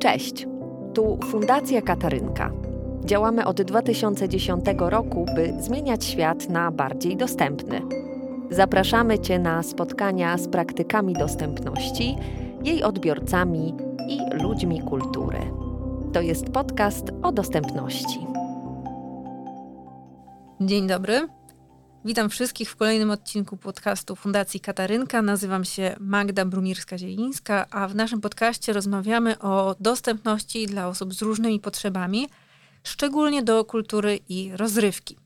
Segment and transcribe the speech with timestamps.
[0.00, 0.46] Cześć,
[0.94, 2.50] tu Fundacja Katarynka.
[3.04, 7.82] Działamy od 2010 roku, by zmieniać świat na bardziej dostępny.
[8.50, 12.16] Zapraszamy Cię na spotkania z praktykami dostępności,
[12.64, 13.74] jej odbiorcami
[14.08, 15.38] i ludźmi kultury.
[16.12, 18.26] To jest podcast o dostępności.
[20.60, 21.39] Dzień dobry.
[22.04, 25.22] Witam wszystkich w kolejnym odcinku podcastu Fundacji Katarynka.
[25.22, 31.60] Nazywam się Magda Brumirska-Zielińska, a w naszym podcaście rozmawiamy o dostępności dla osób z różnymi
[31.60, 32.28] potrzebami,
[32.84, 35.16] szczególnie do kultury i rozrywki.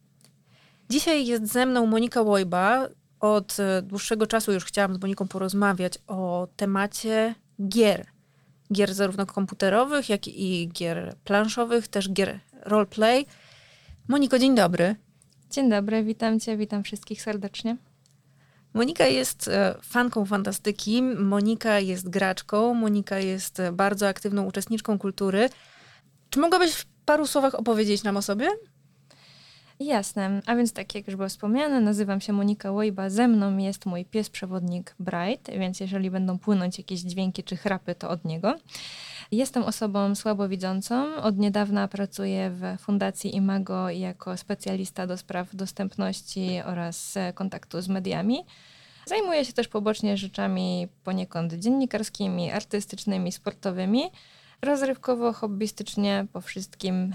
[0.91, 2.88] Dzisiaj jest ze mną Monika Łojba.
[3.20, 7.34] Od dłuższego czasu już chciałam z Moniką porozmawiać o temacie
[7.69, 8.06] gier.
[8.72, 13.27] Gier zarówno komputerowych, jak i gier planszowych, też gier roleplay.
[14.09, 15.03] Moniko, dzień dobry.
[15.54, 17.76] Dzień dobry, witam Cię, witam wszystkich serdecznie.
[18.72, 25.48] Monika jest e, fanką fantastyki, Monika jest graczką, Monika jest e, bardzo aktywną uczestniczką kultury.
[26.30, 28.48] Czy mogłabyś w paru słowach opowiedzieć nam o sobie?
[29.80, 33.86] Jasne, a więc tak jak już było wspomniane, nazywam się Monika Łojba, ze mną jest
[33.86, 38.56] mój pies przewodnik Bright, więc jeżeli będą płynąć jakieś dźwięki czy chrapy, to od niego.
[39.34, 41.16] Jestem osobą słabowidzącą.
[41.16, 48.44] Od niedawna pracuję w Fundacji Imago jako specjalista do spraw dostępności oraz kontaktu z mediami.
[49.06, 54.02] Zajmuję się też pobocznie rzeczami poniekąd dziennikarskimi, artystycznymi, sportowymi.
[54.62, 57.12] Rozrywkowo, hobbystycznie, po wszystkim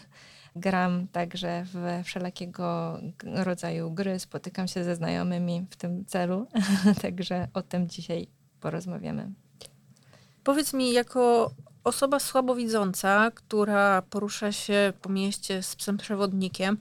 [0.56, 6.46] gram także w wszelakiego rodzaju gry, spotykam się ze znajomymi w tym celu,
[7.02, 8.26] także o tym dzisiaj
[8.60, 9.32] porozmawiamy.
[10.48, 11.50] Powiedz mi, jako
[11.84, 16.78] osoba słabowidząca, która porusza się po mieście z psem przewodnikiem,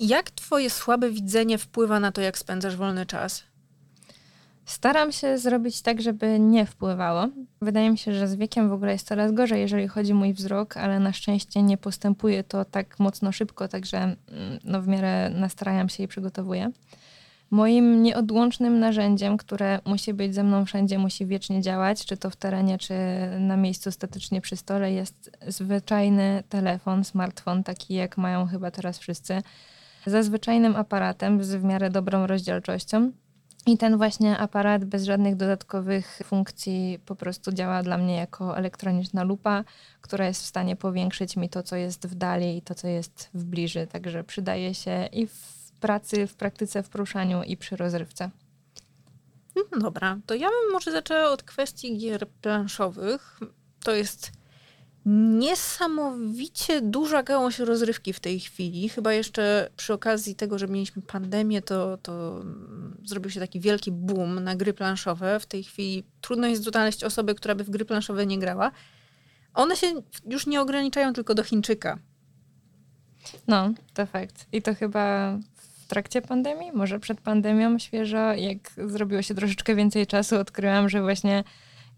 [0.00, 3.42] jak twoje słabe widzenie wpływa na to, jak spędzasz wolny czas?
[4.64, 7.28] Staram się zrobić tak, żeby nie wpływało.
[7.62, 10.34] Wydaje mi się, że z wiekiem w ogóle jest coraz gorzej, jeżeli chodzi o mój
[10.34, 14.16] wzrok, ale na szczęście nie postępuje to tak mocno szybko, także mm,
[14.64, 16.70] no, w miarę nastrajam się i przygotowuję.
[17.50, 22.36] Moim nieodłącznym narzędziem, które musi być ze mną wszędzie, musi wiecznie działać, czy to w
[22.36, 22.94] terenie, czy
[23.40, 29.42] na miejscu statycznie przy stole, jest zwyczajny telefon, smartfon, taki jak mają chyba teraz wszyscy,
[30.06, 33.12] ze zwyczajnym aparatem, z w miarę dobrą rozdzielczością.
[33.66, 39.24] I ten właśnie aparat bez żadnych dodatkowych funkcji po prostu działa dla mnie jako elektroniczna
[39.24, 39.64] lupa,
[40.00, 43.30] która jest w stanie powiększyć mi to, co jest w dali i to, co jest
[43.34, 43.86] w bliży.
[43.86, 48.30] Także przydaje się i w pracy, w praktyce, w poruszaniu i przy rozrywce.
[49.56, 53.40] No dobra, to ja bym może zaczęła od kwestii gier planszowych.
[53.84, 54.32] To jest
[55.38, 58.88] niesamowicie duża gałąź rozrywki w tej chwili.
[58.88, 62.44] Chyba jeszcze przy okazji tego, że mieliśmy pandemię, to, to
[63.04, 65.40] zrobił się taki wielki boom na gry planszowe.
[65.40, 68.70] W tej chwili trudno jest znaleźć osobę, która by w gry planszowe nie grała.
[69.54, 71.98] One się już nie ograniczają tylko do Chińczyka.
[73.48, 74.46] No, to fakt.
[74.52, 75.38] I to chyba
[75.86, 81.02] w trakcie pandemii, może przed pandemią świeżo, jak zrobiło się troszeczkę więcej czasu, odkryłam, że
[81.02, 81.44] właśnie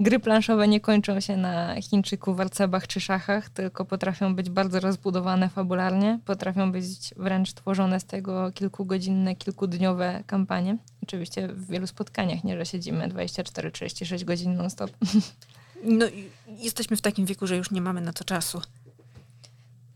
[0.00, 5.48] gry planszowe nie kończą się na Chińczyku, warcabach czy szachach, tylko potrafią być bardzo rozbudowane
[5.48, 10.77] fabularnie, potrafią być wręcz tworzone z tego kilkugodzinne, kilkudniowe kampanie.
[11.03, 14.91] Oczywiście w wielu spotkaniach, nie że siedzimy 24-36 godzin non-stop.
[15.84, 16.06] No,
[16.47, 18.60] jesteśmy w takim wieku, że już nie mamy na to czasu.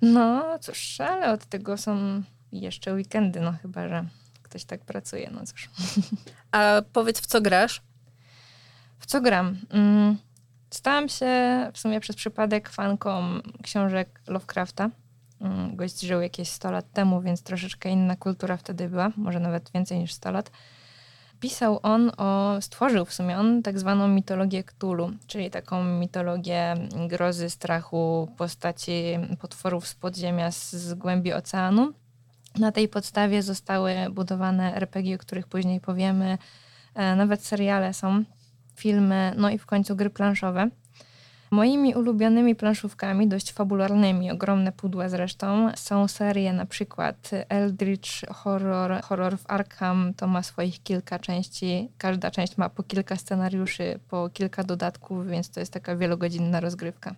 [0.03, 4.05] No cóż, ale od tego są jeszcze weekendy, no chyba, że
[4.43, 5.71] ktoś tak pracuje, no cóż.
[6.53, 7.83] A powiedz, w co grasz?
[8.99, 9.57] W co gram?
[9.71, 10.17] Mm,
[10.71, 11.31] stałam się
[11.73, 14.91] w sumie przez przypadek fanką książek Lovecrafta.
[15.41, 19.71] Mm, gość żył jakieś 100 lat temu, więc troszeczkę inna kultura wtedy była, może nawet
[19.75, 20.51] więcej niż 100 lat.
[21.41, 26.75] Pisał on o, stworzył w sumie on tak zwaną mitologię Cthulhu, czyli taką mitologię
[27.09, 31.93] grozy, strachu, postaci potworów z podziemia, z głębi oceanu.
[32.59, 36.39] Na tej podstawie zostały budowane RPG, o których później powiemy.
[36.95, 38.25] E, nawet seriale są,
[38.75, 40.71] filmy, no i w końcu gry planszowe.
[41.51, 49.39] Moimi ulubionymi planszówkami, dość fabularnymi, ogromne pudła zresztą, są serie na przykład Eldritch Horror, Horror
[49.39, 54.65] w Arkham, to ma swoich kilka części, każda część ma po kilka scenariuszy, po kilka
[54.65, 57.15] dodatków, więc to jest taka wielogodzinna rozgrywka.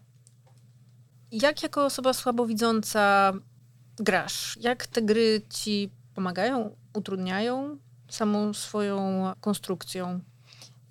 [1.32, 3.32] Jak jako osoba słabowidząca
[3.96, 4.58] grasz?
[4.60, 10.20] Jak te gry ci pomagają, utrudniają samą swoją konstrukcją?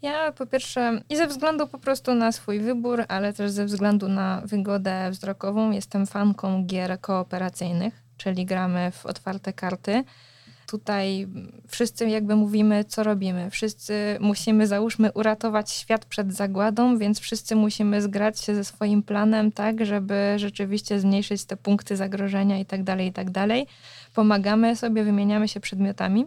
[0.02, 4.08] Ja po pierwsze i ze względu po prostu na swój wybór, ale też ze względu
[4.08, 10.04] na wygodę wzrokową jestem fanką gier kooperacyjnych, czyli gramy w otwarte karty.
[10.68, 11.28] Tutaj
[11.68, 13.50] wszyscy jakby mówimy, co robimy.
[13.52, 19.52] Wszyscy musimy, załóżmy, uratować świat przed zagładą, więc wszyscy musimy zgrać się ze swoim planem
[19.52, 23.68] tak, żeby rzeczywiście zmniejszyć te punkty zagrożenia i tak dalej, i tak dalej.
[24.14, 26.26] Pomagamy sobie, wymieniamy się przedmiotami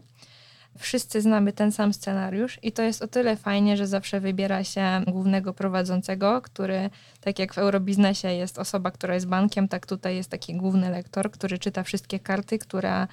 [0.79, 5.03] wszyscy znamy ten sam scenariusz i to jest o tyle fajnie, że zawsze wybiera się
[5.07, 6.91] głównego prowadzącego, który,
[7.21, 11.31] tak jak w eurobiznesie jest osoba, która jest bankiem, tak tutaj jest taki główny lektor,
[11.31, 13.09] który czyta wszystkie karty, która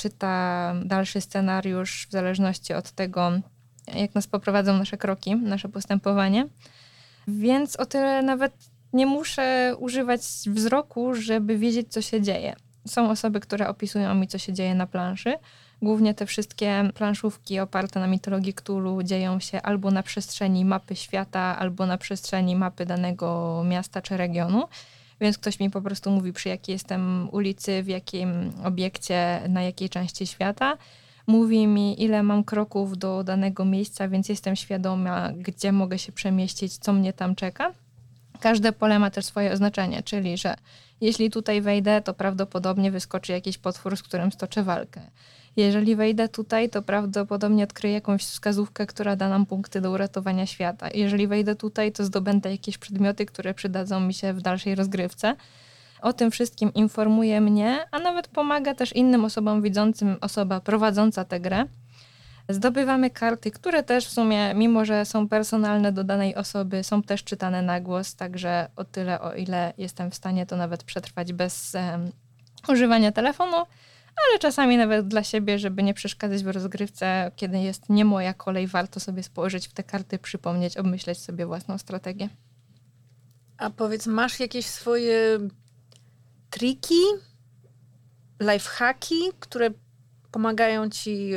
[0.00, 3.30] czyta dalszy scenariusz w zależności od tego,
[3.94, 6.46] jak nas poprowadzą nasze kroki, nasze postępowanie.
[7.28, 8.52] Więc o tyle nawet
[8.92, 12.56] nie muszę używać wzroku, żeby wiedzieć, co się dzieje.
[12.86, 15.34] Są osoby, które opisują mi, co się dzieje na planszy,
[15.82, 21.58] Głównie te wszystkie planszówki oparte na mitologii Cthulhu dzieją się albo na przestrzeni mapy świata,
[21.58, 24.68] albo na przestrzeni mapy danego miasta czy regionu.
[25.20, 29.88] Więc ktoś mi po prostu mówi, przy jakiej jestem ulicy, w jakim obiekcie, na jakiej
[29.88, 30.76] części świata.
[31.26, 36.78] Mówi mi, ile mam kroków do danego miejsca, więc jestem świadoma, gdzie mogę się przemieścić,
[36.78, 37.72] co mnie tam czeka.
[38.40, 40.54] Każde pole ma też swoje oznaczenie, czyli że
[41.00, 45.00] jeśli tutaj wejdę, to prawdopodobnie wyskoczy jakiś potwór, z którym stoczę walkę.
[45.56, 50.88] Jeżeli wejdę tutaj, to prawdopodobnie odkryję jakąś wskazówkę, która da nam punkty do uratowania świata.
[50.94, 55.36] Jeżeli wejdę tutaj, to zdobędę jakieś przedmioty, które przydadzą mi się w dalszej rozgrywce.
[56.02, 61.40] O tym wszystkim informuje mnie, a nawet pomaga też innym osobom widzącym, osoba prowadząca tę
[61.40, 61.64] grę.
[62.54, 67.24] Zdobywamy karty, które też w sumie, mimo że są personalne do danej osoby, są też
[67.24, 71.74] czytane na głos, także o tyle, o ile jestem w stanie to nawet przetrwać bez
[71.74, 72.10] um,
[72.68, 73.66] używania telefonu
[74.28, 78.66] ale czasami nawet dla siebie, żeby nie przeszkadzać w rozgrywce, kiedy jest nie moja kolej,
[78.66, 82.28] warto sobie spojrzeć w te karty, przypomnieć, obmyśleć sobie własną strategię.
[83.58, 85.38] A powiedz, masz jakieś swoje
[86.50, 87.00] triki,
[88.40, 89.70] lifehacki, które
[90.30, 91.30] pomagają ci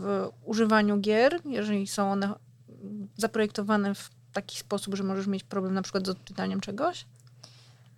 [0.00, 2.34] w używaniu gier, jeżeli są one
[3.16, 7.06] zaprojektowane w taki sposób, że możesz mieć problem na przykład z odczytaniem czegoś?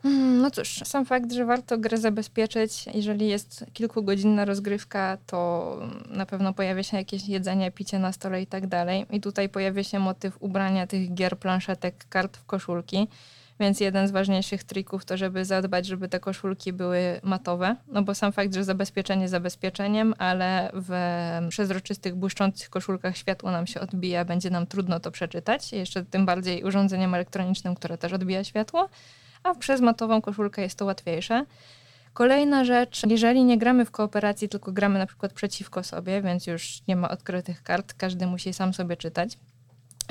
[0.02, 5.78] Hmm, no cóż, sam fakt, że warto grę zabezpieczyć, jeżeli jest kilkugodzinna rozgrywka, to
[6.08, 9.06] na pewno pojawia się jakieś jedzenie, picie na stole i tak dalej.
[9.10, 13.08] I tutaj pojawia się motyw ubrania tych gier, planszetek, kart w koszulki.
[13.60, 17.76] Więc jeden z ważniejszych trików to, żeby zadbać, żeby te koszulki były matowe.
[17.88, 20.92] No bo sam fakt, że zabezpieczenie zabezpieczeniem, ale w
[21.48, 25.72] przezroczystych, błyszczących koszulkach światło nam się odbija, będzie nam trudno to przeczytać.
[25.72, 28.88] Jeszcze tym bardziej urządzeniem elektronicznym, które też odbija światło
[29.42, 31.46] a przez matową koszulkę jest to łatwiejsze.
[32.12, 36.82] Kolejna rzecz, jeżeli nie gramy w kooperacji, tylko gramy na przykład przeciwko sobie, więc już
[36.88, 39.38] nie ma odkrytych kart, każdy musi sam sobie czytać.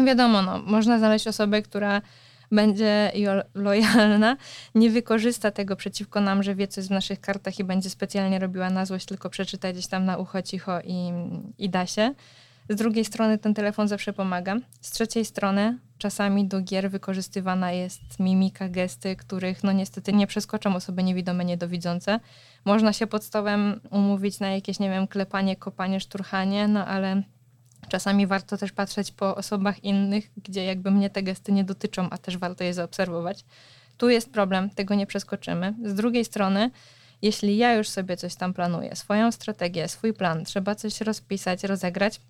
[0.06, 2.02] Wiadomo, no, można znaleźć osobę, która
[2.51, 3.12] będzie
[3.53, 4.38] lojalna,
[4.75, 8.69] nie wykorzysta tego przeciwko nam, że wie coś w naszych kartach i będzie specjalnie robiła
[8.69, 11.12] na złość, tylko przeczyta gdzieś tam na ucho cicho i,
[11.57, 12.13] i da się.
[12.69, 14.56] Z drugiej strony ten telefon zawsze pomaga.
[14.81, 20.75] Z trzeciej strony czasami do gier wykorzystywana jest mimika, gesty, których no niestety nie przeskoczą
[20.75, 22.19] osoby niewidome, niedowidzące.
[22.65, 27.24] Można się pod stołem umówić na jakieś, nie wiem, klepanie, kopanie, szturchanie, no ale
[27.92, 32.18] czasami warto też patrzeć po osobach innych, gdzie jakby mnie te gesty nie dotyczą, a
[32.18, 33.46] też warto je zaobserwować.
[33.98, 35.74] Tu jest problem, tego nie przeskoczymy.
[35.86, 36.72] Z drugiej strony,
[37.22, 42.22] jeśli ja już sobie coś tam planuję, swoją strategię, swój plan, trzeba coś rozpisać, rozegrać,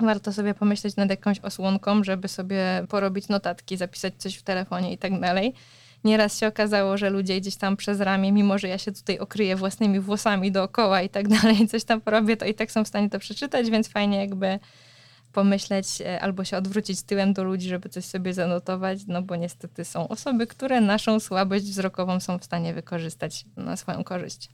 [0.00, 4.98] warto sobie pomyśleć nad jakąś osłonką, żeby sobie porobić notatki, zapisać coś w telefonie i
[4.98, 5.54] tak dalej.
[6.04, 9.56] Nieraz się okazało, że ludzie gdzieś tam przez ramię, mimo że ja się tutaj okryję
[9.56, 13.10] własnymi włosami dookoła i tak dalej, coś tam porobię, to i tak są w stanie
[13.10, 14.58] to przeczytać, więc fajnie jakby
[15.32, 19.84] pomyśleć e, albo się odwrócić tyłem do ludzi, żeby coś sobie zanotować, no bo niestety
[19.84, 24.50] są osoby, które naszą słabość wzrokową są w stanie wykorzystać na swoją korzyść.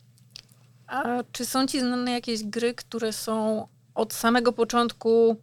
[0.87, 5.37] A czy są ci znane jakieś gry, które są od samego początku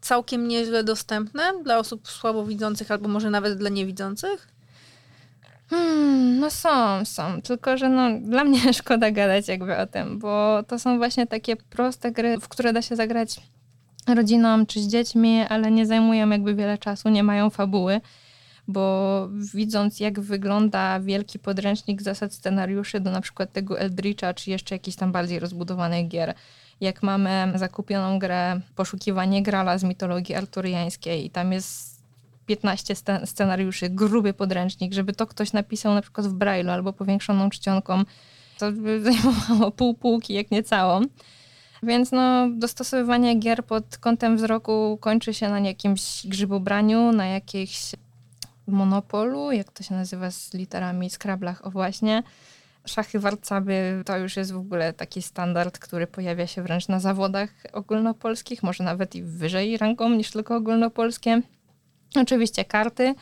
[0.00, 4.48] całkiem nieźle dostępne dla osób słabowidzących albo może nawet dla niewidzących?
[5.70, 7.42] Hmm, no są, są.
[7.42, 11.56] Tylko, że no, dla mnie szkoda gadać jakby o tym, bo to są właśnie takie
[11.56, 13.40] proste gry, w które da się zagrać
[14.14, 18.00] rodziną czy z dziećmi, ale nie zajmują jakby wiele czasu, nie mają fabuły,
[18.68, 24.74] bo widząc jak wygląda wielki podręcznik zasad scenariuszy do na przykład tego Eldritcha, czy jeszcze
[24.74, 26.34] jakichś tam bardziej rozbudowanych gier,
[26.80, 32.02] jak mamy zakupioną grę Poszukiwanie Grala z mitologii arturiańskiej i tam jest
[32.46, 38.02] 15 scenariuszy, gruby podręcznik, żeby to ktoś napisał na przykład w Braille'u albo powiększoną czcionką,
[38.58, 41.02] to by zajmowało pół półki, jak nie całą.
[41.82, 47.92] Więc no, dostosowywanie gier pod kątem wzroku kończy się na jakimś grzybobraniu, na jakimś
[48.66, 52.22] monopolu, jak to się nazywa z literami, skrablach, o właśnie
[52.84, 57.50] Szachy warcaby to już jest w ogóle taki standard, który pojawia się wręcz na zawodach
[57.72, 61.42] ogólnopolskich, może nawet i wyżej rangą niż tylko ogólnopolskie.
[62.14, 63.14] Oczywiście karty.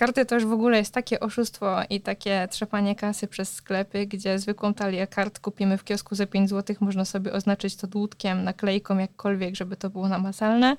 [0.00, 4.38] Karty to już w ogóle jest takie oszustwo i takie trzepanie kasy przez sklepy, gdzie
[4.38, 8.98] zwykłą talię kart kupimy w kiosku za 5 zł, można sobie oznaczyć to dłutkiem, naklejką,
[8.98, 10.76] jakkolwiek, żeby to było namacalne.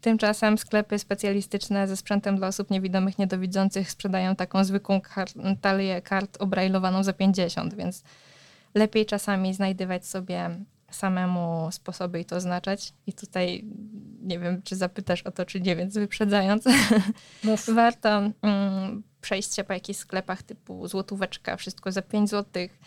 [0.00, 5.28] Tymczasem sklepy specjalistyczne ze sprzętem dla osób niewidomych, niedowidzących sprzedają taką zwykłą kar
[5.60, 8.02] talię kart obrajlowaną za 50, więc
[8.74, 10.50] lepiej czasami znajdywać sobie
[10.90, 12.92] samemu sposoby i to oznaczać.
[13.06, 13.64] I tutaj
[14.22, 16.64] nie wiem, czy zapytasz o to, czy nie, więc wyprzedzając,
[17.44, 17.70] Mów.
[17.74, 22.78] warto mm, przejść się po jakichś sklepach typu złotóweczka, wszystko za 5 złotych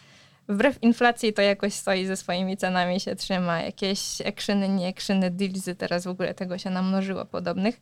[0.48, 3.62] wbrew inflacji to jakoś stoi ze swoimi cenami, się trzyma.
[3.62, 7.82] Jakieś ekrzyny, nie ekrzyny, dealsy, teraz w ogóle tego się namnożyło podobnych.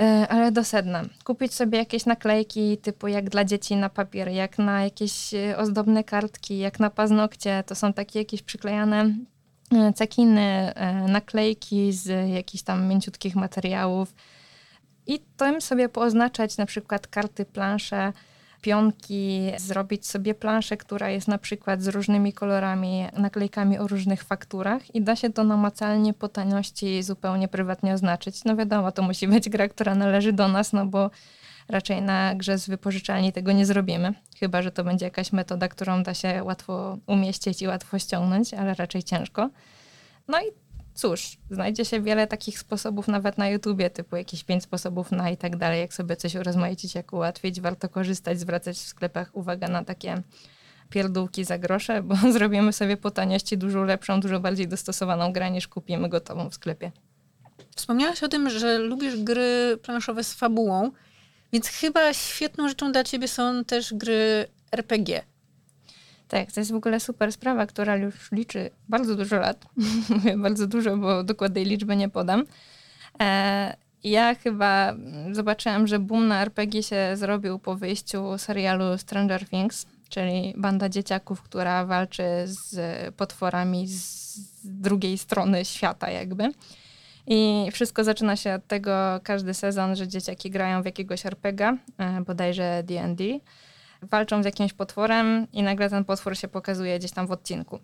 [0.00, 1.02] E, ale do sedna.
[1.24, 6.04] Kupić sobie jakieś naklejki typu jak dla dzieci na papier, jak na jakieś e, ozdobne
[6.04, 7.64] kartki, jak na paznokcie.
[7.66, 9.14] To są takie jakieś przyklejane
[9.94, 10.72] cekiny,
[11.08, 14.14] naklejki z jakichś tam mięciutkich materiałów.
[15.06, 18.12] I tym sobie pooznaczać na przykład karty, plansze,
[18.60, 24.94] pionki, zrobić sobie planszę, która jest na przykład z różnymi kolorami, naklejkami o różnych fakturach
[24.94, 28.44] i da się to namacalnie po taniości zupełnie prywatnie oznaczyć.
[28.44, 31.10] No wiadomo, to musi być gra, która należy do nas, no bo
[31.72, 34.14] raczej na grze z wypożyczalni tego nie zrobimy.
[34.40, 38.74] Chyba, że to będzie jakaś metoda, którą da się łatwo umieścić i łatwo ściągnąć, ale
[38.74, 39.50] raczej ciężko.
[40.28, 40.44] No i
[40.94, 45.36] cóż, znajdzie się wiele takich sposobów nawet na YouTubie, typu jakieś pięć sposobów na i
[45.36, 49.84] tak dalej, jak sobie coś urozmaicić, jak ułatwić, warto korzystać, zwracać w sklepach uwagę na
[49.84, 50.22] takie
[50.90, 55.68] pierdółki za grosze, bo zrobimy sobie po taniości dużo lepszą, dużo bardziej dostosowaną grę niż
[55.68, 56.92] kupimy gotową w sklepie.
[57.76, 60.90] Wspomniałaś o tym, że lubisz gry planszowe z fabułą,
[61.52, 65.22] więc chyba świetną rzeczą dla ciebie są też gry RPG.
[66.28, 69.64] Tak, to jest w ogóle super sprawa, która już liczy bardzo dużo lat.
[70.08, 72.44] Mówię bardzo dużo, bo dokładnej liczby nie podam.
[73.20, 74.94] E, ja chyba
[75.32, 81.42] zobaczyłam, że boom na RPG się zrobił po wyjściu serialu Stranger Things, czyli banda dzieciaków,
[81.42, 82.74] która walczy z
[83.14, 86.52] potworami z drugiej strony świata jakby.
[87.26, 92.20] I wszystko zaczyna się od tego, każdy sezon, że dzieciaki grają w jakiegoś RPG, e,
[92.20, 93.24] bodajże D&D
[94.02, 97.78] walczą z jakimś potworem i nagle ten potwór się pokazuje gdzieś tam w odcinku.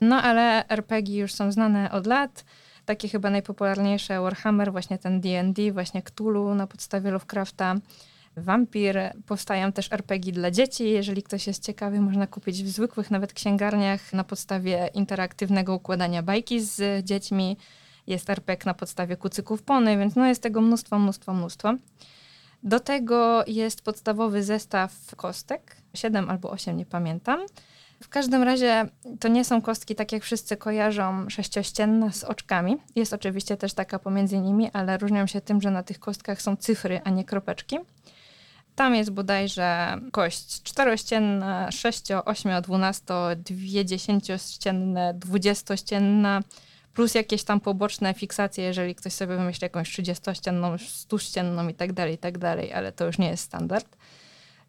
[0.00, 2.44] No ale RPG już są znane od lat.
[2.84, 7.74] Takie chyba najpopularniejsze Warhammer, właśnie ten D&D, właśnie Cthulhu na podstawie Lovecrafta.
[8.36, 8.98] Vampir.
[9.26, 10.90] Powstają też RPG dla dzieci.
[10.90, 16.60] Jeżeli ktoś jest ciekawy, można kupić w zwykłych nawet księgarniach na podstawie interaktywnego układania bajki
[16.60, 17.56] z dziećmi.
[18.06, 21.74] Jest RPG na podstawie kucyków pony, więc no jest tego mnóstwo, mnóstwo, mnóstwo.
[22.62, 27.40] Do tego jest podstawowy zestaw kostek, 7 albo 8, nie pamiętam.
[28.02, 28.88] W każdym razie
[29.20, 32.76] to nie są kostki, tak jak wszyscy kojarzą, sześciościenne z oczkami.
[32.96, 36.56] Jest oczywiście też taka pomiędzy nimi, ale różnią się tym, że na tych kostkach są
[36.56, 37.78] cyfry, a nie kropeczki.
[38.74, 43.04] Tam jest bodajże kość czterościenna, 6, 8, 12,
[43.36, 46.40] dwie dziesięciościenne, dwudziestościenna,
[46.94, 52.14] plus jakieś tam poboczne fiksacje, jeżeli ktoś sobie wymyśli jakąś 30-ścienną, 100-ścienną i tak dalej,
[52.14, 53.96] i tak dalej, ale to już nie jest standard.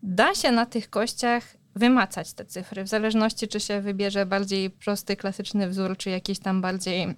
[0.04, 1.44] Da się na tych kościach
[1.76, 6.62] wymacać te cyfry, w zależności czy się wybierze bardziej prosty, klasyczny wzór, czy jakiś tam
[6.62, 7.16] bardziej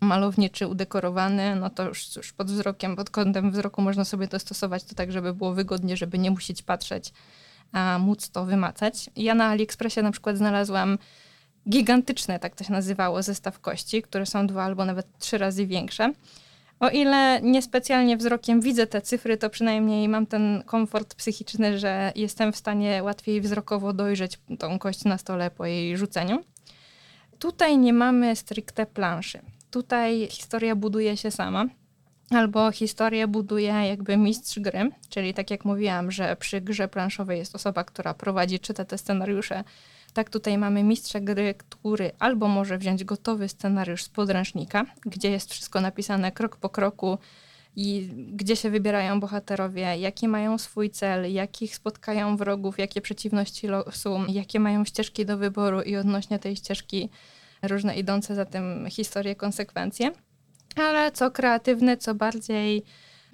[0.00, 4.84] malowniczy, udekorowany, no to już, już pod wzrokiem, pod kątem wzroku można sobie to stosować
[4.84, 7.12] to tak, żeby było wygodnie, żeby nie musieć patrzeć,
[7.72, 9.10] a móc to wymacać.
[9.16, 10.98] Ja na AliExpressie na przykład znalazłam
[11.68, 16.12] gigantyczne, tak to się nazywało, zestaw kości, które są dwa albo nawet trzy razy większe.
[16.80, 22.52] O ile niespecjalnie wzrokiem widzę te cyfry, to przynajmniej mam ten komfort psychiczny, że jestem
[22.52, 26.44] w stanie łatwiej wzrokowo dojrzeć tą kość na stole po jej rzuceniu.
[27.38, 29.40] Tutaj nie mamy stricte planszy.
[29.70, 31.66] Tutaj historia buduje się sama,
[32.30, 37.54] albo historię buduje jakby mistrz gry, czyli tak jak mówiłam, że przy grze planszowej jest
[37.54, 39.64] osoba, która prowadzi, czyta te scenariusze,
[40.16, 45.52] tak, tutaj mamy mistrza gry, który albo może wziąć gotowy scenariusz z podręcznika, gdzie jest
[45.52, 47.18] wszystko napisane krok po kroku
[47.76, 54.20] i gdzie się wybierają bohaterowie, jaki mają swój cel, jakich spotkają wrogów, jakie przeciwności losu,
[54.28, 57.10] jakie mają ścieżki do wyboru i odnośnie tej ścieżki
[57.62, 60.12] różne idące za tym historie, konsekwencje.
[60.76, 62.82] Ale co kreatywne, co bardziej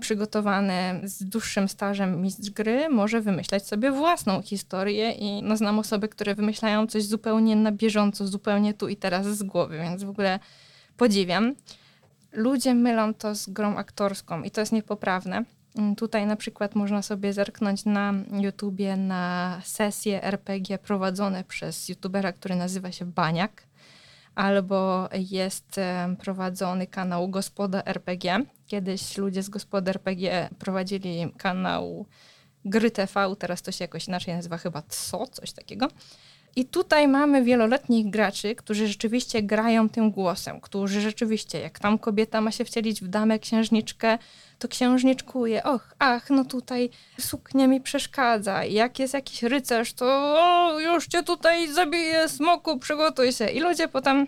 [0.00, 6.08] przygotowany z dłuższym stażem mistrz gry może wymyślać sobie własną historię i no, znam osoby,
[6.08, 10.38] które wymyślają coś zupełnie na bieżąco, zupełnie tu i teraz z głowy, więc w ogóle
[10.96, 11.54] podziwiam.
[12.32, 15.44] Ludzie mylą to z grą aktorską i to jest niepoprawne.
[15.76, 22.32] Mm, tutaj na przykład można sobie zerknąć na YouTubie na sesje RPG prowadzone przez youtubera,
[22.32, 23.62] który nazywa się Baniak.
[24.34, 25.80] Albo jest
[26.18, 28.40] prowadzony kanał Gospoda RPG.
[28.66, 32.06] Kiedyś ludzie z Gospoda RPG prowadzili kanał
[32.64, 35.88] Gry TV, teraz to się jakoś inaczej nazywa chyba TSO, coś takiego.
[36.56, 42.40] I tutaj mamy wieloletnich graczy, którzy rzeczywiście grają tym głosem, którzy rzeczywiście, jak tam kobieta
[42.40, 44.18] ma się wcielić w damę księżniczkę,
[44.62, 46.90] to księżniczkuje, och, ach, no tutaj
[47.20, 48.64] suknia mi przeszkadza.
[48.64, 50.06] Jak jest jakiś rycerz, to
[50.38, 53.46] o, już cię tutaj zabiję, smoku, przygotuj się.
[53.46, 54.26] I ludzie potem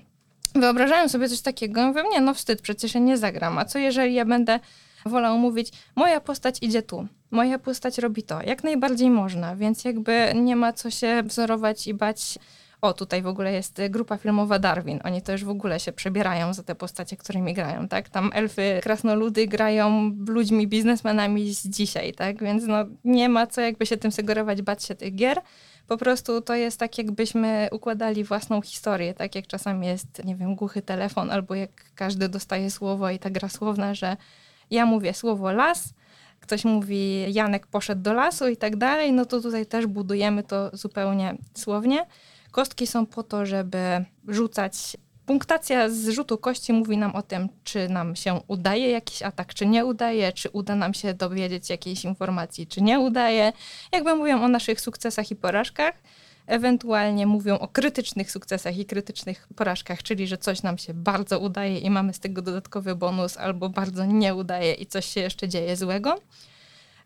[0.55, 3.59] wyobrażają sobie coś takiego, mówią, nie, no wstyd, przecież ja nie zagram.
[3.59, 4.61] A co jeżeli ja będę
[5.07, 8.43] wolał mówić, moja postać idzie tu, moja postać robi to.
[8.43, 12.39] Jak najbardziej można, więc jakby nie ma co się wzorować i bać.
[12.85, 15.01] O, tutaj w ogóle jest grupa filmowa Darwin.
[15.05, 18.09] Oni też w ogóle się przebierają za te postacie, którymi grają, tak?
[18.09, 22.43] Tam elfy, krasnoludy grają ludźmi, biznesmenami z dzisiaj, tak?
[22.43, 25.41] Więc no, nie ma co jakby się tym sugerować, bać się tych gier.
[25.87, 30.55] Po prostu to jest tak, jakbyśmy układali własną historię, tak jak czasami jest, nie wiem,
[30.55, 34.17] głuchy telefon, albo jak każdy dostaje słowo i ta gra słowna, że
[34.71, 35.95] ja mówię słowo las,
[36.41, 40.77] ktoś mówi Janek poszedł do lasu i tak dalej, no to tutaj też budujemy to
[40.77, 42.07] zupełnie słownie.
[42.55, 44.97] Kostki są po to, żeby rzucać.
[45.27, 49.67] Punktacja z rzutu kości mówi nam o tym, czy nam się udaje jakiś atak, czy
[49.67, 53.53] nie udaje, czy uda nam się dowiedzieć jakiejś informacji, czy nie udaje.
[53.93, 55.95] Jakby mówią o naszych sukcesach i porażkach
[56.47, 61.79] ewentualnie mówią o krytycznych sukcesach i krytycznych porażkach, czyli że coś nam się bardzo udaje
[61.79, 65.77] i mamy z tego dodatkowy bonus, albo bardzo nie udaje i coś się jeszcze dzieje
[65.77, 66.21] złego.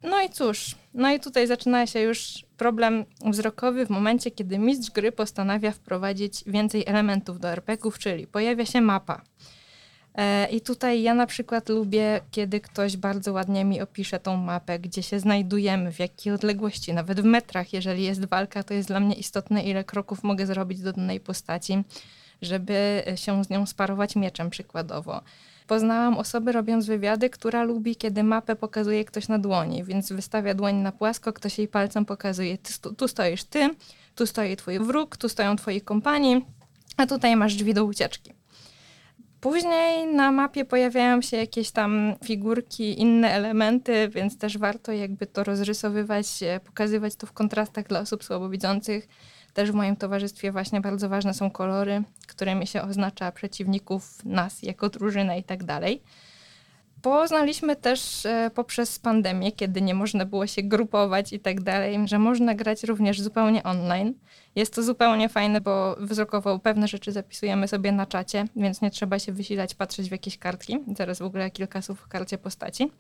[0.03, 4.91] No i cóż, no i tutaj zaczyna się już problem wzrokowy w momencie, kiedy mistrz
[4.91, 9.23] gry postanawia wprowadzić więcej elementów do RPGów, czyli pojawia się mapa.
[10.15, 14.79] E, I tutaj ja na przykład lubię, kiedy ktoś bardzo ładnie mi opisze tą mapę,
[14.79, 19.01] gdzie się znajdujemy, w jakiej odległości, nawet w metrach, jeżeli jest walka, to jest dla
[19.01, 21.85] mnie istotne, ile kroków mogę zrobić do danej postaci,
[22.43, 25.23] żeby się z nią sparować mieczem przykładowo.
[25.69, 30.75] Poznałam osobę robiąc wywiady, która lubi, kiedy mapę pokazuje ktoś na dłoni, więc wystawia dłoń
[30.75, 33.71] na płasko, ktoś jej palcem pokazuje, tu, tu stoisz ty,
[34.15, 36.45] tu stoi twój wróg, tu stoją twoi kompani,
[36.97, 38.33] a tutaj masz drzwi do ucieczki.
[39.41, 45.45] Później na mapie pojawiają się jakieś tam figurki, inne elementy, więc też warto jakby to
[45.45, 46.27] rozrysowywać,
[46.65, 49.09] pokazywać to w kontrastach dla osób słabowidzących.
[49.59, 54.89] Też w moim towarzystwie właśnie bardzo ważne są kolory, którymi się oznacza przeciwników, nas jako
[54.89, 56.03] drużynę i tak dalej.
[57.03, 62.19] Poznaliśmy też e, poprzez pandemię, kiedy nie można było się grupować i tak dalej, że
[62.19, 64.15] można grać również zupełnie online.
[64.57, 69.19] Jest to zupełnie fajne, bo wzrokowo pewne rzeczy zapisujemy sobie na czacie, więc nie trzeba
[69.19, 70.79] się wysilać, patrzeć w jakieś kartki.
[70.97, 72.91] Zaraz w ogóle kilka słów w karcie postaci.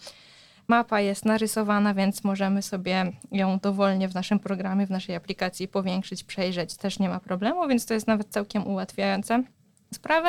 [0.68, 6.24] Mapa jest narysowana, więc możemy sobie ją dowolnie w naszym programie, w naszej aplikacji powiększyć,
[6.24, 6.76] przejrzeć.
[6.76, 9.42] Też nie ma problemu, więc to jest nawet całkiem ułatwiające
[9.94, 10.28] sprawę.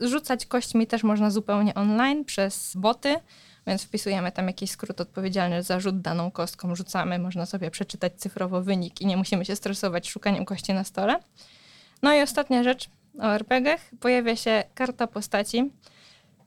[0.00, 3.16] Rzucać kośćmi też można zupełnie online przez boty,
[3.66, 8.62] więc wpisujemy tam jakiś skrót odpowiedzialny za rzut daną kostką, rzucamy, można sobie przeczytać cyfrowo
[8.62, 11.20] wynik i nie musimy się stresować szukaniem kości na stole.
[12.02, 12.88] No i ostatnia rzecz
[13.20, 13.80] o RPGach.
[14.00, 15.70] Pojawia się karta postaci.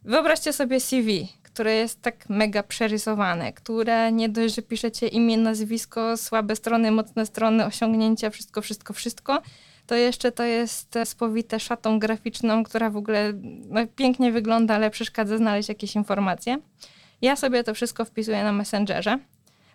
[0.03, 6.17] Wyobraźcie sobie CV, które jest tak mega przerysowane, które nie dość, że piszecie imię, nazwisko,
[6.17, 9.41] słabe strony, mocne strony, osiągnięcia, wszystko, wszystko, wszystko,
[9.87, 13.33] to jeszcze to jest spowite szatą graficzną, która w ogóle
[13.69, 16.57] no, pięknie wygląda, ale przeszkadza znaleźć jakieś informacje.
[17.21, 19.19] Ja sobie to wszystko wpisuję na Messengerze.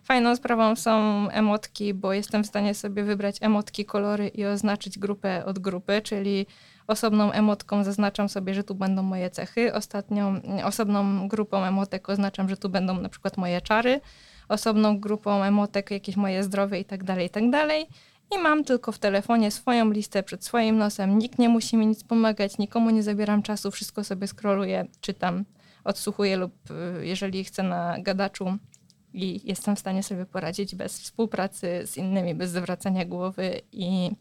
[0.03, 5.45] Fajną sprawą są emotki, bo jestem w stanie sobie wybrać emotki, kolory i oznaczyć grupę
[5.45, 6.45] od grupy, czyli
[6.91, 12.57] osobną emotką zaznaczam sobie, że tu będą moje cechy, ostatnią, osobną grupą emotek oznaczam, że
[12.57, 14.01] tu będą na przykład moje czary,
[14.49, 17.87] osobną grupą emotek jakieś moje zdrowie i tak dalej, i tak dalej.
[18.35, 21.17] I mam tylko w telefonie swoją listę przed swoim nosem.
[21.17, 25.45] Nikt nie musi mi nic pomagać, nikomu nie zabieram czasu, wszystko sobie skroluję, czytam,
[25.83, 28.57] odsłuchuję lub y, jeżeli chcę na gadaczu
[29.13, 34.11] i jestem w stanie sobie poradzić bez współpracy z innymi, bez zwracania głowy i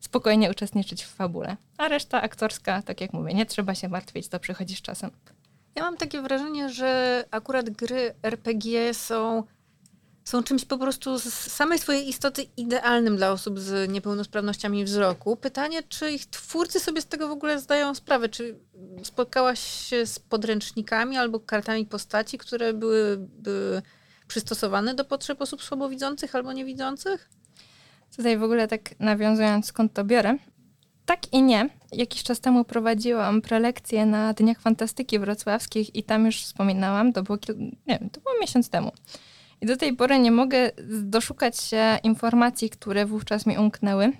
[0.00, 1.56] spokojnie uczestniczyć w fabule.
[1.78, 5.10] A reszta aktorska, tak jak mówię, nie trzeba się martwić, to przychodzi z czasem.
[5.74, 9.44] Ja mam takie wrażenie, że akurat gry RPG są
[10.24, 15.36] są czymś po prostu z samej swojej istoty idealnym dla osób z niepełnosprawnościami wzroku.
[15.36, 18.28] Pytanie, czy ich twórcy sobie z tego w ogóle zdają sprawę?
[18.28, 18.58] Czy
[19.04, 23.28] spotkałaś się z podręcznikami albo kartami postaci, które były,
[24.26, 27.30] przystosowane do potrzeb osób słabowidzących albo niewidzących?
[28.16, 30.36] Tutaj w ogóle tak nawiązując, skąd to biorę.
[31.06, 31.68] Tak i nie.
[31.92, 37.38] Jakiś czas temu prowadziłam prelekcję na Dniach Fantastyki Wrocławskich i tam już wspominałam, to było,
[37.58, 38.92] nie wiem, to było miesiąc temu
[39.60, 40.70] I do tej pory nie mogę
[41.02, 44.12] doszukać się informacji, które wówczas mi umknęły,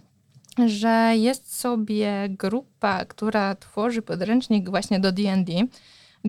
[0.66, 5.52] że jest sobie grupa, która tworzy podręcznik właśnie do D&D.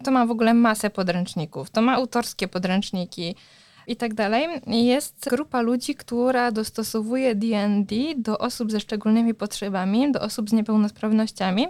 [0.03, 3.35] To ma w ogóle masę podręczników, to ma autorskie podręczniki
[3.87, 4.47] i tak dalej.
[4.67, 11.67] Jest grupa ludzi, która dostosowuje D&D do osób ze szczególnymi potrzebami, do osób z niepełnosprawnościami.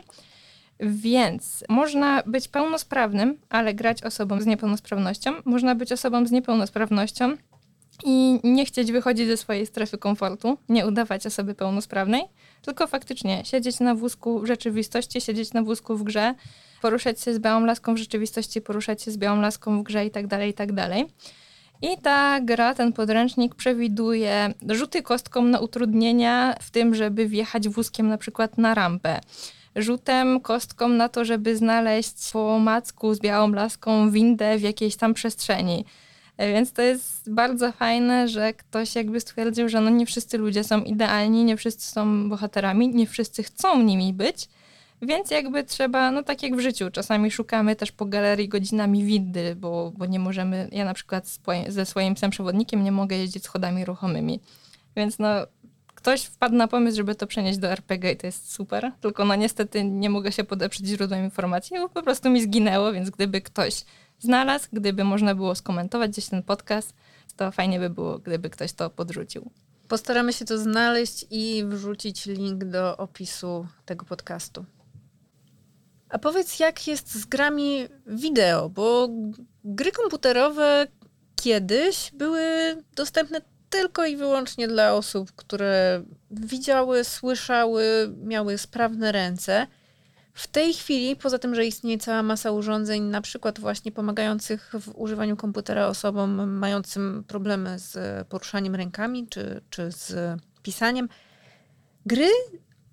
[0.80, 5.32] Więc można być pełnosprawnym, ale grać osobą z niepełnosprawnością.
[5.46, 7.34] Można być osobą z niepełnosprawnością
[8.06, 12.24] i nie chcieć wychodzić ze swojej strefy komfortu, nie udawać osoby pełnosprawnej,
[12.62, 16.36] tylko faktycznie siedzieć na wózku w rzeczywistości, siedzieć na wózku w grze,
[16.82, 20.12] poruszać się z białą laską w rzeczywistości, poruszać się z białą laską w grze i
[20.12, 21.06] tak dalej, i tak dalej.
[21.82, 28.08] I ta gra, ten podręcznik przewiduje rzuty kostką na utrudnienia w tym, żeby wjechać wózkiem
[28.08, 29.20] na przykład na rampę.
[29.76, 35.14] Rzutem kostką na to, żeby znaleźć po macku z białą laską windę w jakiejś tam
[35.14, 35.86] przestrzeni.
[36.38, 40.64] E, więc to jest bardzo fajne, że ktoś jakby stwierdził, że no nie wszyscy ludzie
[40.64, 44.50] są idealni, nie wszyscy są bohaterami, nie wszyscy chcą nimi być,
[45.02, 49.56] więc jakby trzeba, no tak jak w życiu, czasami szukamy też po galerii godzinami windy,
[49.56, 53.86] bo, bo nie możemy, ja na przykład ze swoim psem przewodnikiem nie mogę jeździć schodami
[53.86, 54.40] ruchomymi.
[54.96, 55.28] Więc no,
[55.96, 59.36] ktoś wpadł na pomysł, żeby to przenieść do RPG i to jest super, tylko no
[59.36, 63.86] niestety nie mogę się podeprzeć źródłem informacji, bo po prostu mi zginęło, więc gdyby ktoś
[64.20, 66.94] znalazł, gdyby można było skomentować gdzieś ten podcast,
[67.36, 69.52] to fajnie by było, gdyby ktoś to podrzucił.
[69.88, 74.66] Postaramy się to znaleźć i wrzucić link do opisu tego podcastu.
[76.12, 79.10] A powiedz, jak jest z grami wideo, bo
[79.64, 80.88] gry komputerowe
[81.36, 82.44] kiedyś były
[82.96, 89.68] dostępne tylko i wyłącznie dla osób, które widziały, słyszały, miały sprawne ręce.
[90.34, 94.92] W tej chwili, poza tym, że istnieje cała masa urządzeń, na przykład właśnie pomagających w
[94.96, 101.10] używaniu komputera osobom mającym problemy z poruszaniem rękami czy, czy z pisaniem,
[102.06, 102.30] gry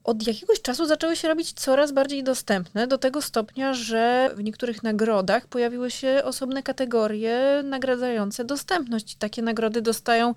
[0.04, 4.82] od jakiegoś czasu zaczęły się robić coraz bardziej dostępne, do tego stopnia, że w niektórych
[4.82, 9.16] nagrodach pojawiły się osobne kategorie nagradzające dostępność.
[9.16, 10.34] Takie nagrody dostają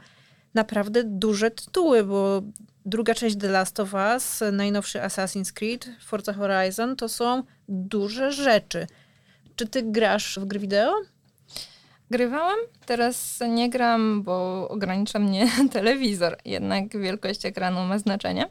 [0.53, 2.41] naprawdę duże tytuły, bo
[2.85, 8.87] druga część The Last of Us, najnowszy Assassin's Creed, Forza Horizon to są duże rzeczy.
[9.55, 10.93] Czy ty grasz w gry wideo?
[12.11, 16.37] Grywałam, teraz nie gram, bo ogranicza mnie telewizor.
[16.45, 18.49] Jednak wielkość ekranu ma znaczenie.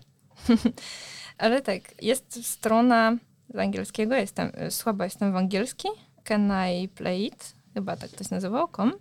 [1.39, 3.17] Ale tak, jest strona
[3.55, 5.89] z angielskiego, jestem, słaba jestem w angielski,
[6.25, 7.55] can I play it?
[7.75, 8.93] Chyba tak to się nazywało, com.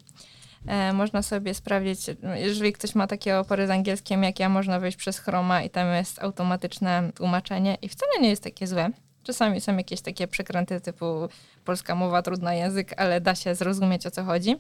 [0.68, 2.00] E, można sobie sprawdzić,
[2.36, 5.94] jeżeli ktoś ma takie opory z angielskim jak ja, można wejść przez Chroma i tam
[5.94, 8.90] jest automatyczne tłumaczenie i wcale nie jest takie złe.
[9.24, 11.28] Czasami są jakieś takie przekręty typu
[11.66, 14.56] polska mowa, trudny język, ale da się zrozumieć o co chodzi.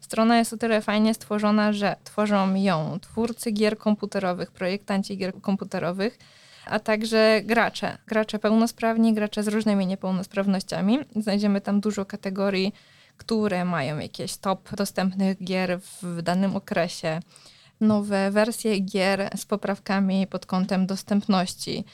[0.00, 6.18] Strona jest o tyle fajnie stworzona, że tworzą ją twórcy gier komputerowych, projektanci gier komputerowych,
[6.66, 7.98] a także gracze.
[8.06, 10.98] Gracze pełnosprawni, gracze z różnymi niepełnosprawnościami.
[11.16, 12.72] Znajdziemy tam dużo kategorii
[13.16, 17.20] które mają jakieś top dostępnych gier w danym okresie,
[17.80, 21.84] nowe wersje gier z poprawkami pod kątem dostępności,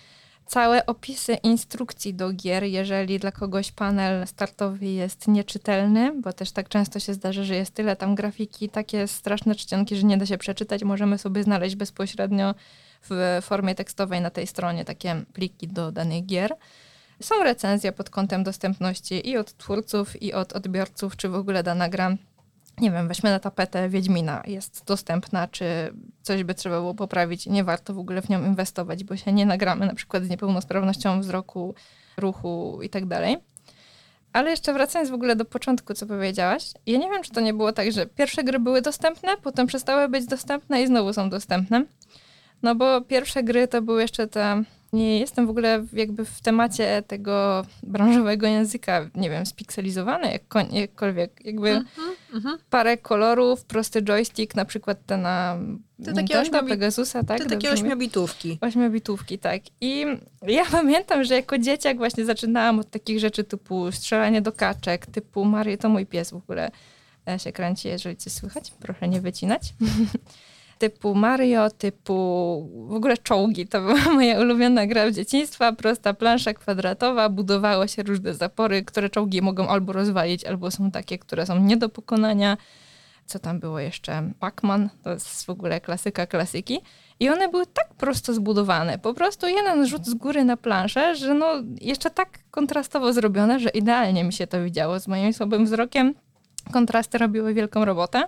[0.47, 6.69] całe opisy instrukcji do gier, jeżeli dla kogoś panel startowy jest nieczytelny, bo też tak
[6.69, 10.39] często się zdarza, że jest tyle tam grafiki, takie straszne czcionki, że nie da się
[10.39, 12.55] przeczytać, możemy sobie znaleźć bezpośrednio
[13.11, 16.57] w formie tekstowej na tej stronie takie pliki do danych gier.
[17.21, 21.89] Są recenzje pod kątem dostępności i od twórców, i od odbiorców, czy w ogóle dana
[21.89, 22.17] gra
[22.81, 25.65] nie wiem, weźmy na tapetę Wiedźmina, jest dostępna, czy
[26.23, 29.47] coś by trzeba było poprawić nie warto w ogóle w nią inwestować, bo się nie
[29.47, 31.75] nagramy na przykład z niepełnosprawnością wzroku,
[32.17, 33.37] ruchu i tak dalej.
[34.33, 37.55] Ale jeszcze wracając w ogóle do początku, co powiedziałaś, ja nie wiem, czy to nie
[37.55, 41.85] było tak, że pierwsze gry były dostępne, potem przestały być dostępne i znowu są dostępne.
[42.63, 47.03] No bo pierwsze gry to były jeszcze te nie jestem w ogóle jakby w temacie
[47.07, 51.45] tego branżowego języka, nie wiem, spikselizowany jak, jakkolwiek.
[51.45, 51.85] Jakby mm
[52.35, 55.59] -hmm, parę kolorów, prosty joystick, na przykład te na
[56.05, 57.39] te takie Nintendo, Pegasusa, tak?
[57.39, 58.59] Te takie ośmiobitówki.
[58.61, 59.63] Ośmiobitówki, tak.
[59.81, 60.05] I
[60.47, 65.45] ja pamiętam, że jako dzieciak właśnie zaczynałam od takich rzeczy typu strzelanie do kaczek, typu
[65.45, 66.71] Mario, to mój pies w ogóle
[67.29, 69.63] e, się kręci, jeżeli coś słychać, proszę nie wycinać.
[70.83, 72.15] typu Mario, typu
[72.89, 73.67] w ogóle czołgi.
[73.67, 75.73] To była moja ulubiona gra w dzieciństwa.
[75.73, 81.19] Prosta plansza kwadratowa, budowało się różne zapory, które czołgi mogą albo rozwalić, albo są takie,
[81.19, 82.57] które są nie do pokonania.
[83.27, 84.31] Co tam było jeszcze?
[84.41, 86.81] Pac-Man, to jest w ogóle klasyka klasyki.
[87.21, 91.35] I one były tak prosto zbudowane, po prostu jeden rzut z góry na planszę, że
[91.35, 91.47] no
[91.81, 96.15] jeszcze tak kontrastowo zrobione, że idealnie mi się to widziało z moim słabym wzrokiem.
[96.73, 98.23] Kontrasty robiły wielką robotę.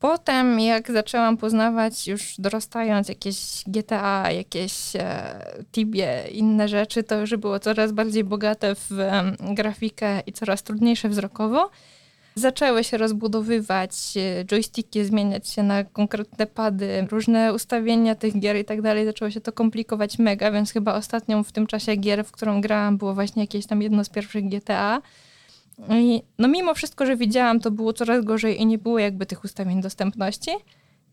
[0.00, 7.36] Potem, jak zaczęłam poznawać już dorastając jakieś GTA, jakieś e, Tibie, inne rzeczy, to już
[7.36, 11.70] było coraz bardziej bogate w e, grafikę i coraz trudniejsze wzrokowo.
[12.34, 18.64] Zaczęły się rozbudowywać e, joysticki, zmieniać się na konkretne pady, różne ustawienia tych gier i
[18.64, 19.04] tak dalej.
[19.04, 22.98] Zaczęło się to komplikować mega, więc chyba ostatnią w tym czasie gier, w którą grałam,
[22.98, 25.02] było właśnie jakieś tam jedno z pierwszych GTA.
[25.90, 29.44] I no mimo wszystko, że widziałam, to było coraz gorzej i nie było jakby tych
[29.44, 30.50] ustawień dostępności.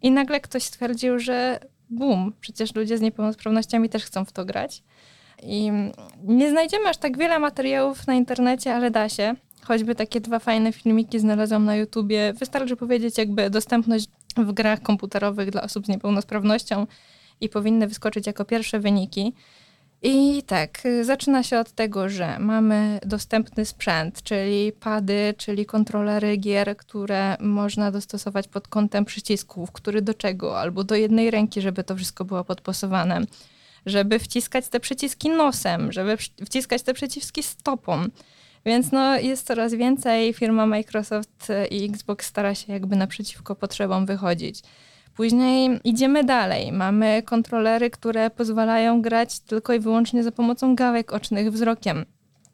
[0.02, 4.84] I nagle ktoś stwierdził, że bum, przecież ludzie z niepełnosprawnościami też chcą w to grać.
[5.44, 5.72] I
[6.24, 9.36] nie znajdziemy aż tak wiele materiałów na internecie, ale da się.
[9.64, 12.34] Choćby takie dwa fajne filmiki znalazłam na YouTubie.
[12.34, 16.88] Wystarczy powiedzieć jakby dostępność w grach komputerowych dla osób z niepełnosprawnością
[17.42, 19.34] i powinny wyskoczyć jako pierwsze wyniki.
[20.08, 26.78] I tak, zaczyna się od tego, że mamy dostępny sprzęt, czyli pady, czyli kontrolery gier,
[26.78, 31.96] które można dostosować pod kątem przycisków, który do czego, albo do jednej ręki, żeby to
[31.96, 33.22] wszystko było podpasowane.
[33.86, 38.06] Żeby wciskać te przyciski nosem, żeby wciskać te przyciski stopą.
[38.66, 40.34] Więc no, jest coraz więcej.
[40.34, 44.62] Firma Microsoft i Xbox stara się jakby naprzeciwko potrzebom wychodzić.
[45.16, 46.72] Później idziemy dalej.
[46.72, 52.06] Mamy kontrolery, które pozwalają grać tylko i wyłącznie za pomocą gałek ocznych wzrokiem.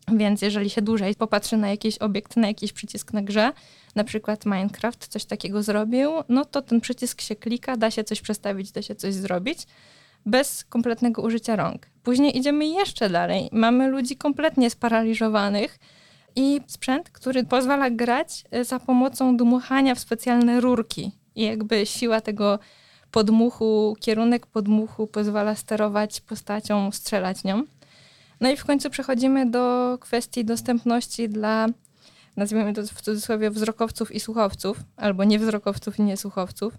[0.08, 3.52] Więc jeżeli się dłużej popatrzy na jakiś obiekt, na jakiś przycisk na grze,
[3.96, 8.22] na przykład Minecraft coś takiego zrobił, no to ten przycisk się klika, da się coś
[8.22, 9.68] przestawić, da się coś zrobić
[10.26, 11.88] bez kompletnego użycia rąk.
[12.04, 13.50] Później idziemy jeszcze dalej.
[13.52, 15.80] Mamy ludzi kompletnie sparaliżowanych
[16.36, 21.21] i sprzęt, który pozwala grać za pomocą dmuchania w specjalne rurki.
[21.36, 22.60] I jakby siła tego
[23.12, 27.64] podmuchu, kierunek podmuchu pozwala sterować postacią, strzelać nią.
[28.42, 31.68] No i w końcu przechodzimy do kwestii dostępności dla,
[32.38, 36.74] nazwijmy to w cudzysłowie, wzrokowców i słuchowców, albo niewzrokowców i niesłuchowców,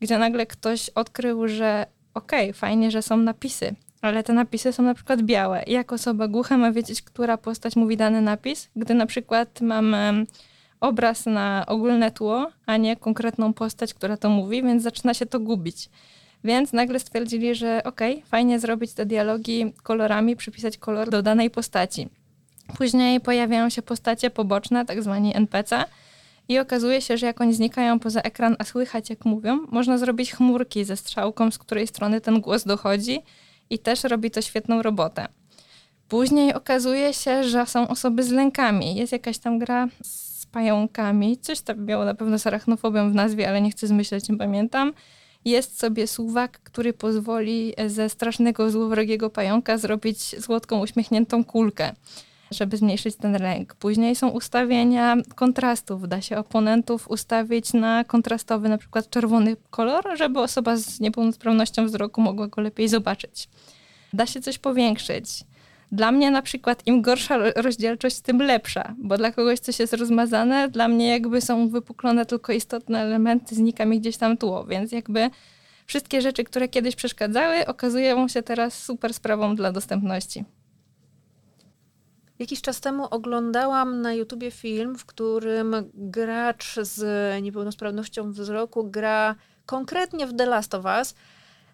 [0.00, 4.82] gdzie nagle ktoś odkrył, że okej, okay, fajnie, że są napisy, ale te napisy są
[4.82, 5.64] na przykład białe.
[5.66, 10.26] Jak osoba głucha ma wiedzieć, która postać mówi dany napis, gdy na przykład mamy
[10.80, 15.40] obraz na ogólne tło, a nie konkretną postać, która to mówi, więc zaczyna się to
[15.40, 15.88] gubić.
[16.44, 21.50] Więc nagle stwierdzili, że okej, okay, fajnie zrobić te dialogi kolorami, przypisać kolor do danej
[21.50, 22.08] postaci.
[22.78, 25.84] Później pojawiają się postacie poboczne, tak zwani NPC,
[26.48, 30.32] i okazuje się, że jak oni znikają poza ekran, a słychać jak mówią, można zrobić
[30.32, 33.18] chmurki ze strzałką, z której strony ten głos dochodzi
[33.70, 35.28] i też robi to świetną robotę.
[36.08, 38.94] Później okazuje się, że są osoby z lękami.
[38.94, 39.88] Jest jakaś tam gra
[40.56, 41.38] pająkami.
[41.38, 44.92] Coś tam miało na pewno z arachnofobią w nazwie, ale nie chcę zmyśleć, nie pamiętam.
[45.44, 51.92] Jest sobie suwak, który pozwoli ze strasznego, złowrogiego pająka zrobić słodką, uśmiechniętą kulkę,
[52.50, 53.74] żeby zmniejszyć ten lęk.
[53.74, 56.08] Później są ustawienia kontrastów.
[56.08, 62.20] Da się oponentów ustawić na kontrastowy, na przykład czerwony kolor, żeby osoba z niepełnosprawnością wzroku
[62.20, 63.48] mogła go lepiej zobaczyć.
[64.12, 65.28] Da się coś powiększyć
[65.92, 70.68] dla mnie na przykład im gorsza rozdzielczość, tym lepsza, bo dla kogoś coś jest rozmazane,
[70.68, 75.30] dla mnie jakby są wypuklone tylko istotne elementy, znika mi gdzieś tam tło, więc jakby
[75.86, 80.44] wszystkie rzeczy, które kiedyś przeszkadzały, okazują się teraz super sprawą dla dostępności.
[82.38, 89.34] Jakiś czas temu oglądałam na YouTubie film, w którym gracz z niepełnosprawnością wzroku gra
[89.66, 91.14] konkretnie w The Last of Us.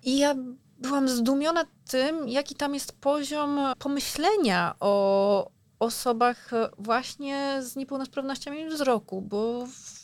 [0.04, 0.34] I ja
[0.82, 9.66] byłam zdumiona tym, jaki tam jest poziom pomyślenia o osobach właśnie z niepełnosprawnościami wzroku, bo
[9.66, 10.02] w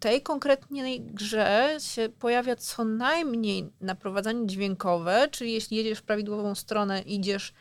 [0.00, 7.02] tej konkretnej grze się pojawia co najmniej naprowadzanie dźwiękowe, czyli jeśli jedziesz w prawidłową stronę,
[7.02, 7.52] idziesz,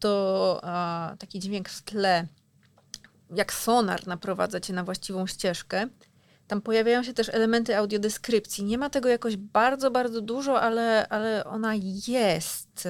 [0.00, 2.26] to a, taki dźwięk w tle,
[3.34, 5.88] jak sonar naprowadza cię na właściwą ścieżkę.
[6.48, 8.64] Tam pojawiają się też elementy audiodeskrypcji.
[8.64, 11.74] Nie ma tego jakoś bardzo, bardzo dużo, ale, ale ona
[12.08, 12.88] jest.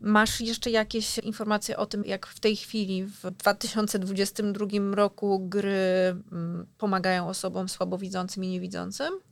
[0.00, 6.66] Masz jeszcze jakieś informacje o tym, jak w tej chwili, w 2022 roku, gry mm,
[6.78, 9.29] pomagają osobom słabowidzącym i niewidzącym?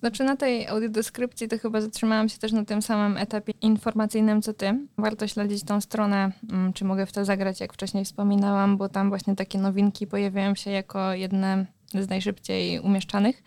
[0.00, 4.52] Znaczy na tej audiodeskrypcji to chyba zatrzymałam się też na tym samym etapie informacyjnym co
[4.52, 4.78] ty.
[4.98, 9.08] Warto śledzić tą stronę, mm, czy mogę w to zagrać, jak wcześniej wspominałam, bo tam
[9.08, 13.42] właśnie takie nowinki pojawiają się jako jedne z najszybciej umieszczanych.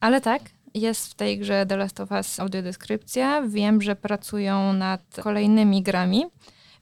[0.00, 0.42] Ale tak,
[0.74, 3.42] jest w tej grze The Last of Us audiodeskrypcja.
[3.42, 6.24] Wiem, że pracują nad kolejnymi grami.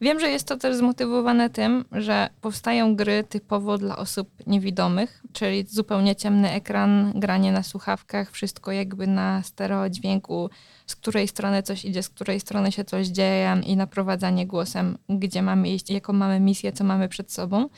[0.02, 5.64] Wiem, że jest to też zmotywowane tym, że powstają gry typowo dla osób niewidomych, czyli
[5.68, 10.50] zupełnie ciemny ekran, granie na słuchawkach, wszystko jakby na stereo dźwięku,
[10.86, 15.42] z której strony coś idzie, z której strony się coś dzieje i naprowadzanie głosem, gdzie
[15.42, 17.68] mamy iść, jaką mamy misję, co mamy przed sobą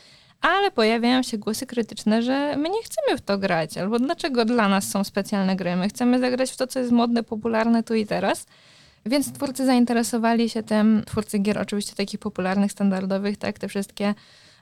[0.41, 4.69] ale pojawiają się głosy krytyczne, że my nie chcemy w to grać, albo dlaczego dla
[4.69, 5.75] nas są specjalne gry.
[5.75, 8.45] My chcemy zagrać w to, co jest modne, popularne tu i teraz.
[9.05, 14.13] Więc twórcy zainteresowali się tym, twórcy gier oczywiście takich popularnych, standardowych, tak, te wszystkie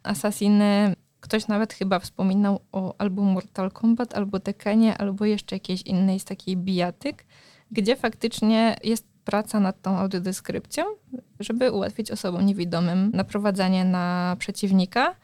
[0.03, 0.95] Assassiny.
[1.19, 6.25] Ktoś nawet chyba wspominał o albo Mortal Kombat, albo Tekenie, albo jeszcze jakiejś innej z
[6.25, 7.25] takiej bijatyk,
[7.71, 10.85] gdzie faktycznie jest praca nad tą audiodeskrypcją,
[11.39, 15.15] żeby ułatwić osobom niewidomym naprowadzanie na przeciwnika.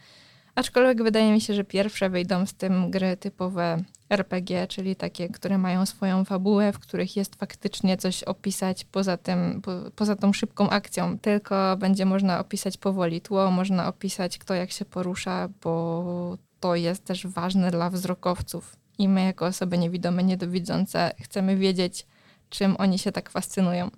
[0.60, 5.58] Aczkolwiek wydaje mi się, że pierwsze wyjdą z tym gry typowe RPG, czyli takie, które
[5.58, 10.70] mają swoją fabułę, w których jest faktycznie coś opisać poza tym, po, poza tą szybką
[10.70, 11.20] akcją.
[11.20, 17.06] Tylko będzie można opisać powoli tło, można opisać kto jak się porusza, bo to jest
[17.06, 18.76] też ważne dla wzrokowców.
[18.98, 22.08] I my jako osoby niewidome, niedowidzące chcemy wiedzieć,
[22.50, 23.90] czym oni się tak fascynują.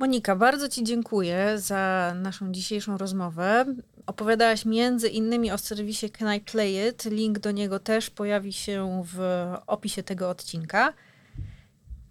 [0.00, 3.64] Monika, bardzo Ci dziękuję za naszą dzisiejszą rozmowę.
[4.06, 7.04] Opowiadałaś między innymi o serwisie Can I Play It.
[7.04, 9.20] Link do niego też pojawi się w
[9.66, 10.92] opisie tego odcinka.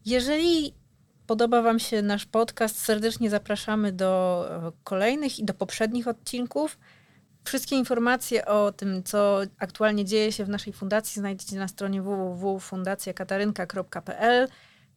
[0.05, 0.73] Jeżeli
[1.27, 6.77] podoba Wam się nasz podcast, serdecznie zapraszamy do e, kolejnych i do poprzednich odcinków.
[7.43, 14.47] Wszystkie informacje o tym, co aktualnie dzieje się w naszej fundacji, znajdziecie na stronie www.fundacjakatarynka.pl.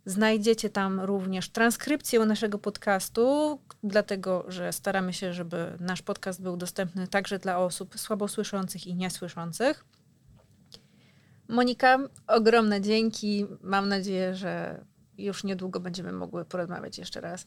[0.07, 7.09] Znajdziecie tam również transkrypcję naszego podcastu, dlatego że staramy się, żeby nasz podcast był dostępny
[7.09, 9.85] także dla osób słabosłyszących i niesłyszących.
[11.49, 13.47] Monika, ogromne dzięki.
[13.61, 14.85] Mam nadzieję, że
[15.19, 17.47] już niedługo będziemy mogły porozmawiać jeszcze raz.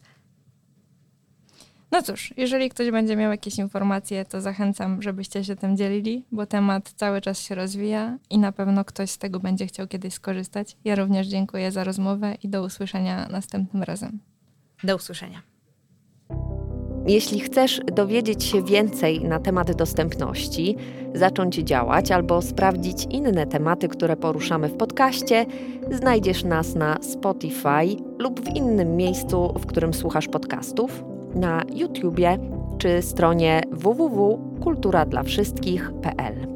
[1.92, 6.46] No cóż, jeżeli ktoś będzie miał jakieś informacje, to zachęcam, żebyście się tym dzielili, bo
[6.46, 10.76] temat cały czas się rozwija i na pewno ktoś z tego będzie chciał kiedyś skorzystać.
[10.84, 14.18] Ja również dziękuję za rozmowę i do usłyszenia następnym razem.
[14.84, 15.42] Do usłyszenia.
[17.06, 20.76] Jeśli chcesz dowiedzieć się więcej na temat dostępności,
[21.14, 25.46] zacząć działać albo sprawdzić inne tematy, które poruszamy w podcaście,
[25.90, 32.38] znajdziesz nas na Spotify lub w innym miejscu, w którym słuchasz podcastów na YouTubie
[32.78, 36.46] czy stronie www.kulturadlawszystkich.pl.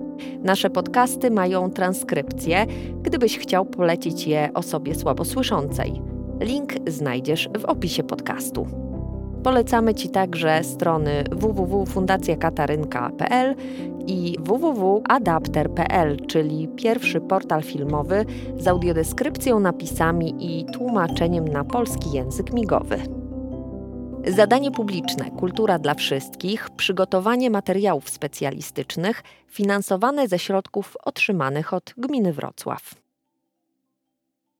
[0.42, 2.66] Nasze podcasty mają transkrypcję,
[3.02, 6.02] gdybyś chciał polecić je osobie słabosłyszącej.
[6.40, 8.66] Link znajdziesz w opisie podcastu.
[9.42, 13.54] Polecamy Ci także strony www.fundacjakatarynka.pl
[14.06, 18.24] i www.adapter.pl, czyli pierwszy portal filmowy
[18.58, 23.19] z audiodeskrypcją, napisami i tłumaczeniem na polski język migowy.
[24.28, 32.99] Zadanie publiczne Kultura dla wszystkich, przygotowanie materiałów specjalistycznych finansowane ze środków otrzymanych od Gminy Wrocław.